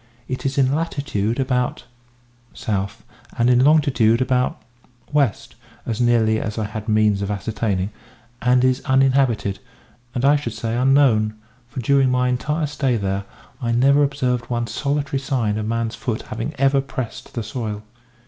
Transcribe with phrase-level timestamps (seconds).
[0.27, 1.83] It is in latitude about
[2.55, 3.03] South,
[3.37, 4.59] and in longitude about
[5.13, 5.53] West,
[5.85, 7.91] as nearly as I had the means of ascertaining;
[8.41, 9.59] and is uninhabited,
[10.15, 11.35] and, I should say, unknown;
[11.67, 13.25] for during my entire stay there,
[13.61, 17.83] I never observed one solitary sign of man's foot having ever pressed the soil.